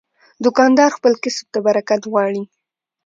[0.43, 2.41] دوکاندار خپل کسب ته برکت غواړي.